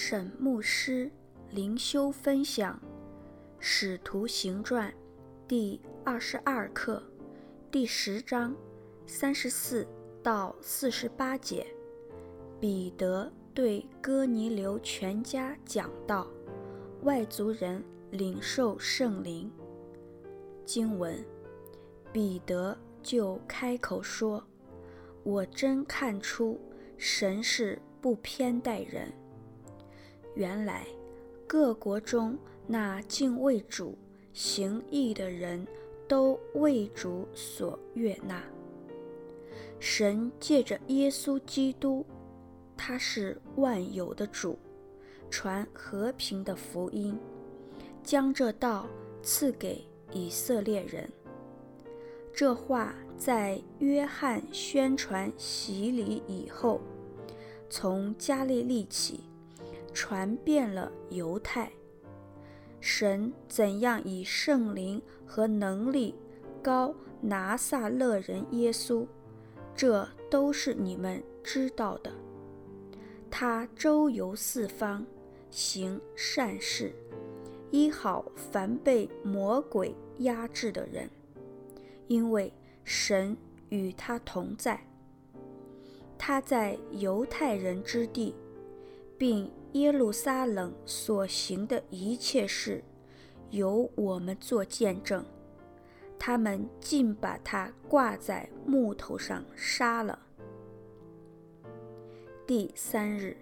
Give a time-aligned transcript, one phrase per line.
[0.00, 1.10] 沈牧师
[1.50, 2.80] 灵修分享
[3.58, 4.88] 《使徒行传》
[5.48, 7.02] 第二十二课
[7.68, 8.54] 第十章
[9.06, 9.84] 三十四
[10.22, 11.66] 到四十八节。
[12.60, 16.28] 彼得对哥尼流全家讲道，
[17.02, 19.50] 外族人领受圣灵。
[20.64, 21.22] 经文，
[22.12, 24.42] 彼得就开口说
[25.24, 26.58] ：“我真看出
[26.96, 29.12] 神是不偏待人。
[30.38, 30.86] 原来
[31.48, 33.98] 各国中那敬畏主、
[34.32, 35.66] 行义的人
[36.06, 38.40] 都为主所悦纳。
[39.80, 42.06] 神借着耶稣基督。”
[42.78, 44.56] 他是万有的主，
[45.28, 47.18] 传和平的福音，
[48.04, 48.86] 将这道
[49.20, 51.10] 赐给以色列人。
[52.32, 56.80] 这话在约翰宣传洗礼以后，
[57.68, 59.24] 从加利利起，
[59.98, 61.68] 传遍了犹太。
[62.78, 66.14] 神怎样以圣灵和能力
[66.62, 69.04] 膏拿撒勒人耶稣，
[69.74, 72.12] 这都是你们知道的。
[73.28, 75.04] 他周游四方，
[75.50, 76.94] 行善事，
[77.72, 81.10] 医好凡被魔鬼压制的人，
[82.06, 82.52] 因为
[82.84, 83.36] 神
[83.68, 84.80] 与他同在。
[86.16, 88.32] 他在犹太人之地，
[89.18, 92.82] 并耶路撒冷所行的一切事，
[93.50, 95.24] 由我们做见证。
[96.18, 100.18] 他们竟把他挂在木头上杀了。
[102.46, 103.36] 第三日，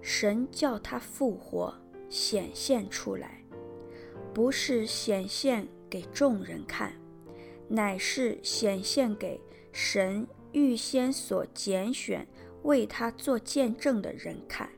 [0.00, 1.74] 神叫他复活，
[2.08, 3.44] 显现出来，
[4.32, 6.92] 不是显现给众人看，
[7.68, 12.26] 乃是显现给神预先所拣选
[12.62, 14.68] 为他做见证的人看，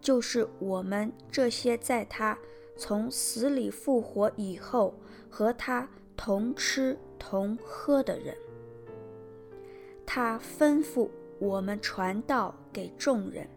[0.00, 2.38] 就是我们这些在他
[2.76, 4.94] 从死里复活以后
[5.28, 8.36] 和他同吃同喝的人。
[10.04, 11.08] 他吩咐。
[11.40, 13.48] 我们传道给众人，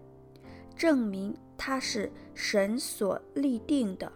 [0.74, 4.10] 证明他是神所立定的，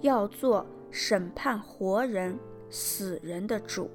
[0.00, 2.36] 要做审判活人
[2.68, 3.88] 死人的主。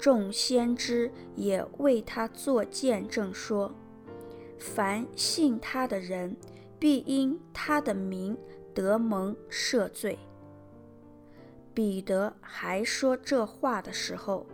[0.00, 3.72] 众先知也为他作见证说，
[4.64, 6.34] 凡信他的人，
[6.78, 8.36] 必因他的名
[8.72, 10.18] 得蒙赦罪。
[11.74, 14.46] 彼得还说这话的时候，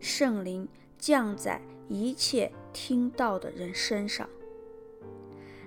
[0.00, 1.60] 圣灵降在。
[1.86, 4.26] 一切听到的人身上，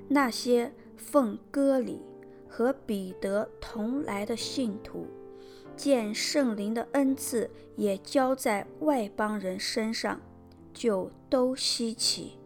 [0.08, 2.02] 那些奉割礼
[2.50, 5.06] 和彼得同来的信徒，
[5.76, 10.20] 见圣灵的恩赐也交在外邦人身上，
[10.74, 12.37] 就都稀奇，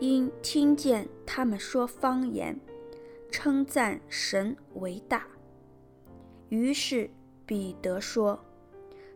[0.00, 2.58] 因听见他们说方言，
[3.30, 5.26] 称赞神为大。
[6.48, 7.10] 于是
[7.46, 8.42] 彼得说：“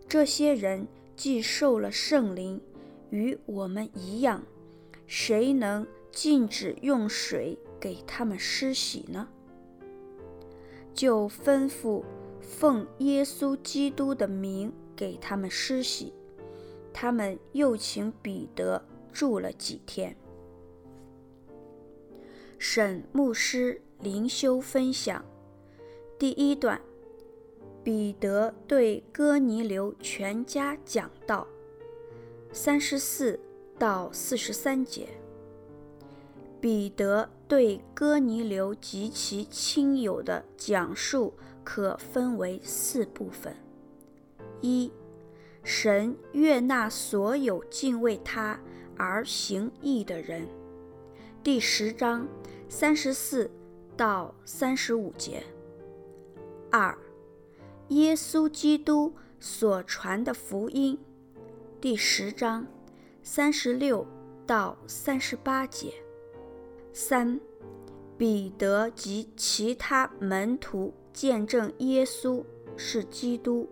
[0.06, 0.86] 这些人
[1.16, 2.60] 既受了圣灵。”
[3.10, 4.42] 与我们一样，
[5.06, 9.28] 谁能禁止用水给他们施洗呢？
[10.92, 12.02] 就吩咐
[12.40, 16.12] 奉耶稣基督的名给他们施洗。
[16.92, 20.16] 他们又请彼得住了几天。
[22.66, 25.22] 沈牧师灵修分享。
[26.18, 26.80] 第一段：
[27.84, 31.46] 彼得对哥尼流全家讲道。
[32.52, 33.38] 三十四
[33.78, 35.08] 到四十三节，
[36.58, 43.54] 彼得对哥尼流及其亲友的讲述可分为四部分：
[44.62, 44.90] 一、
[45.62, 48.58] 神悦纳所有敬畏他
[48.96, 50.48] 而行义的人，
[51.42, 52.26] 第十章
[52.76, 53.48] 三十四
[53.96, 55.40] 到三十五节；
[56.72, 56.98] 二、
[57.90, 60.98] 耶稣基督所传的福音。
[61.80, 62.66] 第十章
[63.22, 64.04] 三十六
[64.44, 65.94] 到三十八节。
[66.92, 67.38] 三、
[68.18, 72.42] 彼得及其他门徒见证耶稣
[72.76, 73.70] 是基督。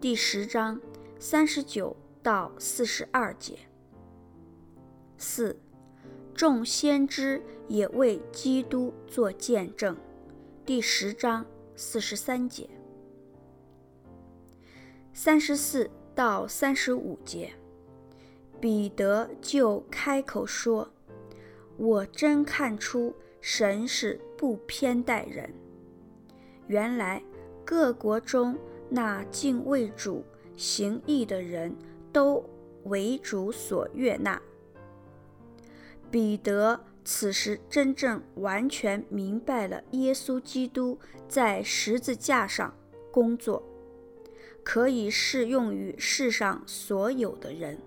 [0.00, 0.80] 第十章
[1.18, 3.58] 三十九到四十二节。
[5.18, 5.60] 四、
[6.34, 9.96] 众先知也为基督作见证。
[10.64, 11.44] 第十章
[11.74, 12.68] 四十三节。
[15.12, 15.90] 三十四。
[16.16, 17.50] 到三十五节，
[18.60, 20.88] 彼得就开口说
[21.76, 25.52] ：“我真看出神是不偏待人。
[26.68, 27.20] 原来
[27.64, 28.56] 各国中
[28.88, 30.24] 那敬畏主、
[30.56, 31.74] 行义的人
[32.12, 32.48] 都
[32.84, 34.40] 为主所悦纳。”
[36.12, 40.98] 彼得此时真正完全明白了耶稣基督
[41.28, 42.74] 在十字架上
[43.12, 43.62] 工作，
[44.62, 47.78] 可以适用于世上所有的人。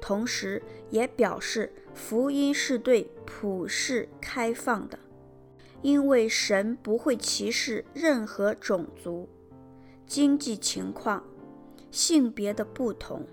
[0.00, 4.98] 同时，也表示福音是对普世开放的，
[5.82, 9.28] 因为神不会歧视任何种族、
[10.06, 11.22] 经济情况、
[11.90, 13.26] 性别的不同。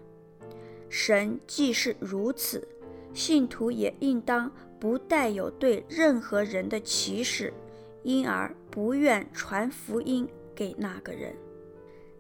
[0.90, 2.68] 神既是如此，
[3.18, 7.52] 信徒也应当不带有对任何人的歧视，
[8.04, 11.36] 因而不愿传福音给那个人。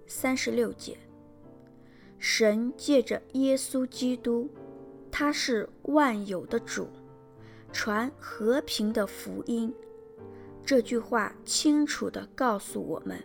[0.08, 0.98] 三十六节。
[2.18, 4.50] 神借着耶稣基督，
[5.12, 6.88] 他是万有的主，
[7.72, 9.72] 传和平的福音。
[10.66, 13.24] 这句话清楚地告诉我们，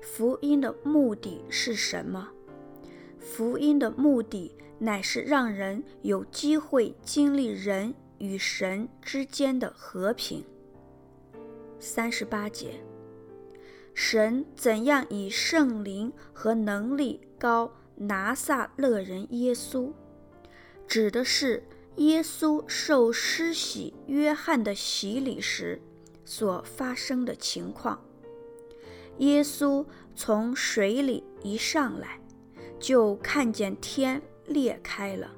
[0.00, 2.30] 福音的目的是什么？
[3.26, 10.44] 福音的目的乃是让人有机会经历人与神之间的和平。
[11.80, 12.80] 三十八节，
[13.92, 19.92] 神怎样以圣灵和能力膏拿撒勒人耶稣，
[20.86, 21.64] 指的是
[21.96, 25.82] 耶稣受施洗约翰的洗礼时
[26.24, 28.00] 所发生的情况。
[29.18, 29.84] 耶稣
[30.14, 32.20] 从水里一上来，
[32.78, 35.30] 就看见天裂开了，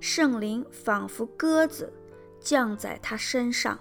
[0.00, 1.92] 圣灵仿佛鸽子
[2.40, 3.78] 降在他身上，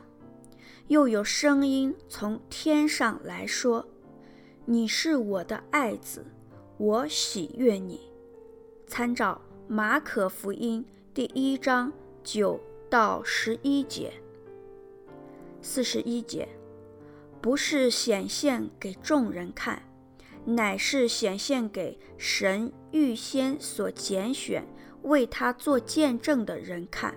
[0.88, 3.88] 又有声音从天上来说
[4.66, 6.26] ：“你是我的爱子。”
[6.80, 8.10] 我喜悦你。
[8.88, 11.92] 参照马可福音第一章
[12.24, 12.58] 九
[12.90, 14.14] 到十一节。
[15.62, 16.48] 四十一节，
[17.42, 19.84] 不是显现给众人看，
[20.56, 24.68] 乃是显现给神预先所拣选
[25.04, 27.16] 为他做见证的人看，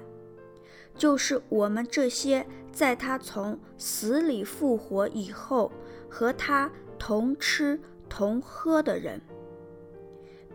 [0.97, 5.73] 就是我们这些在他从死里复活以后
[6.09, 9.21] 和他同吃同喝的人。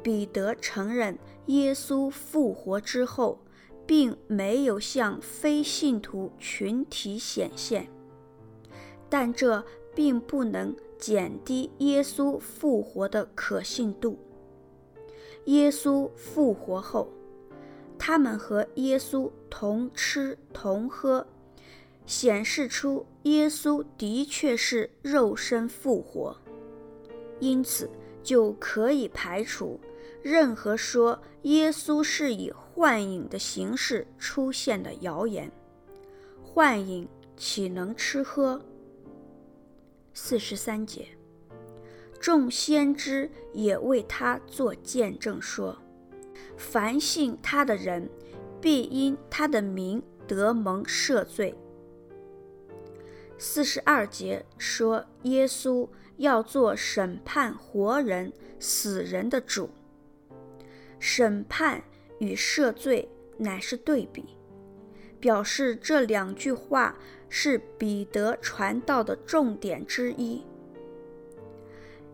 [0.04, 3.40] 彼得承认，耶稣复活之后，
[3.86, 7.90] 并没有向非信徒群体显现，
[9.10, 9.66] 但这
[9.98, 14.20] 并不能减低耶稣复活的可信度。
[15.46, 17.10] 耶稣复活后，
[17.98, 21.26] 他们和耶稣同吃同喝，
[22.06, 26.38] 显示出耶稣的确是肉身复活，
[27.40, 27.90] 因此
[28.22, 29.80] 就可以排除。
[30.22, 35.52] 任何说耶稣是以幻影的形式出现的谣言，
[36.44, 38.62] 幻影岂能吃喝？
[40.20, 41.10] 四十三节，
[42.20, 45.78] 众先知也为他作见证说，
[46.58, 48.10] 凡信他的人，
[48.60, 51.56] 必因他的名得蒙赦罪。
[53.38, 55.88] 四十二节说耶稣
[56.18, 59.70] 要做审判活人死人的主。
[61.00, 61.84] 审判
[62.18, 64.36] 与赦罪乃是对比，
[65.20, 66.98] 表示这两句话
[67.30, 70.44] 是彼得传道的重点之一。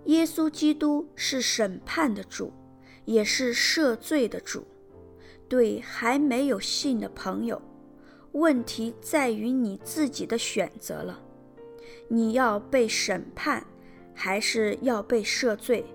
[0.06, 2.51] 耶稣基督是审判的主，
[3.06, 4.65] 也是赦罪的主。
[5.48, 7.62] 对还没有信的朋友，
[8.32, 11.22] 问题在于你自己的选择了：
[12.08, 13.65] 你要被审判，
[14.13, 15.86] 还是要被赦罪？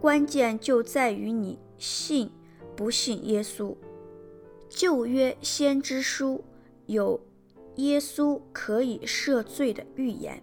[0.00, 1.58] 关键就在于你。
[1.78, 2.30] 信
[2.76, 3.74] 不信耶稣？
[4.68, 6.44] 旧约先知书
[6.86, 7.20] 有
[7.76, 10.42] 耶稣可以赦罪的预言。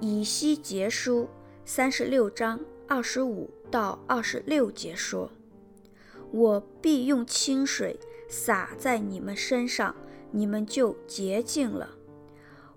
[0.00, 1.28] 以西结书
[1.64, 5.30] 三十六章二十五到二十六节说
[6.32, 9.94] ：“我必用清水洒在你们身上，
[10.30, 11.90] 你们就洁净了。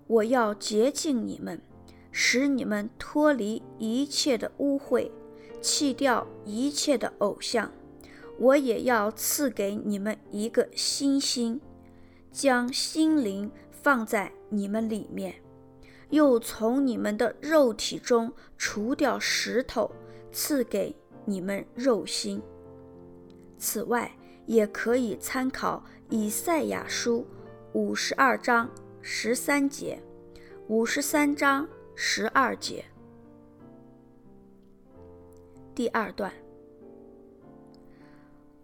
[0.06, 1.60] 我要洁净你们，
[2.12, 5.10] 使你们脱离一切的污秽。”
[5.62, 7.72] 弃掉一切的偶像，
[8.38, 11.58] 我也要赐给你们一个新心，
[12.34, 15.32] 将心灵放在你们里面，
[16.10, 19.88] 又从你们的肉体中除掉石头，
[20.32, 20.92] 赐给
[21.24, 22.42] 你们肉心。
[23.56, 24.10] 此外，
[24.46, 27.24] 也可以参考以赛亚书
[27.72, 28.68] 五十二章
[29.00, 30.02] 十三节、
[30.66, 32.84] 五十三章十二节。
[35.72, 36.32] 第二段，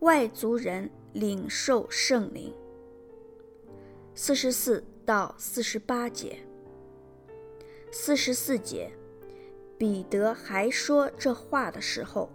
[0.00, 2.52] 外族人领受圣灵，
[4.14, 6.38] 四十四到四十八节。
[7.92, 8.90] 四十四节，
[9.78, 12.30] 彼得还说这话的时候，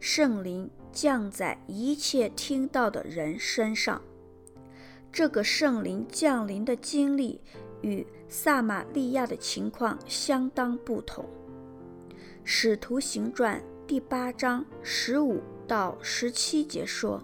[0.00, 4.02] 圣灵降在一切听到的人身上。
[5.12, 7.40] 这个圣灵降临的经历
[7.82, 11.24] 与撒玛利亚的情况相当不同。
[12.44, 17.22] 使徒行传第八章十五到十七节说，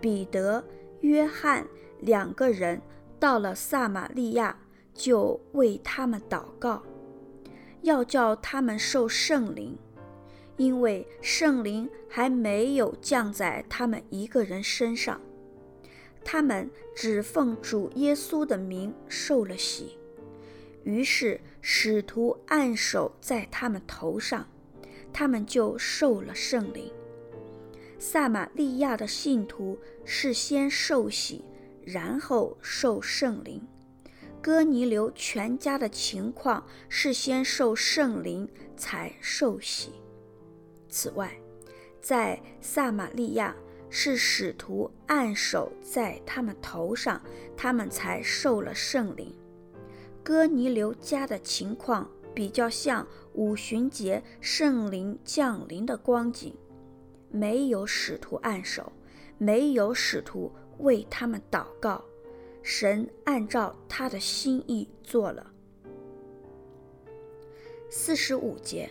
[0.00, 0.64] 彼得、
[1.00, 1.66] 约翰
[2.00, 2.80] 两个人
[3.18, 4.58] 到了撒玛利亚，
[4.94, 6.82] 就为他们祷告，
[7.82, 9.76] 要叫他们受圣灵，
[10.56, 15.20] 因为圣灵还没有降在他们一个人身上。
[16.24, 19.96] 他们只奉主耶稣的名受了洗，
[20.84, 24.46] 于是使徒按手在他们头上，
[25.12, 26.92] 他们就受了圣灵。
[27.98, 31.44] 撒玛利亚的信徒是先受洗，
[31.88, 33.66] 然后受圣灵。
[34.42, 39.92] 哥尼流全家的情况是先受圣灵，才受洗。
[40.90, 41.34] 此外，
[42.00, 43.56] 在撒玛利亚，
[43.88, 47.20] 是使徒按手在他们头上，
[47.56, 49.34] 他们才受了圣灵。
[50.22, 56.54] 哥尼流家的情况比较像五旬节圣灵降临的光景，
[57.30, 58.92] 没有使徒按手，
[59.38, 62.04] 没有使徒为他们祷告，
[62.62, 65.52] 神按照他的心意做了。
[67.90, 68.90] 四十五节，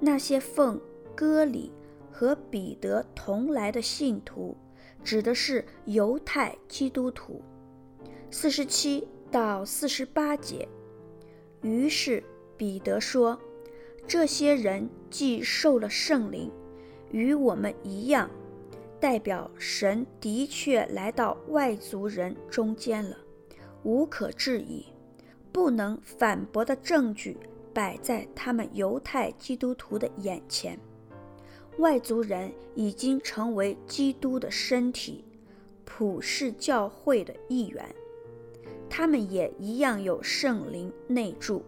[0.00, 0.80] 那些奉
[1.14, 1.72] 割礼。
[2.14, 4.54] 和彼得同来的信徒，
[5.02, 7.40] 指的是犹太基督徒。
[8.30, 10.68] 四十七到四十八节。
[11.62, 12.22] 于是
[12.54, 13.40] 彼得说
[14.06, 16.52] ：“这些人既受了圣灵，
[17.10, 18.30] 与我们一样，
[19.02, 23.16] 代表神的确来到外族人中间了，
[23.82, 24.86] 无可置疑，
[25.50, 27.36] 不能反驳的证据
[27.74, 30.78] 摆在他们犹太基督徒的眼前。”
[31.78, 35.24] 外族人已经成为基督的身体，
[35.84, 37.84] 普世教会的一员，
[38.88, 41.64] 他们也一样有圣灵内住。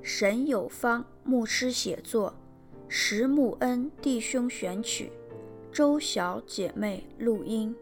[0.00, 2.34] 神有方牧师写作，
[2.88, 5.12] 石木恩弟兄选曲，
[5.72, 7.74] 周小姐妹录音。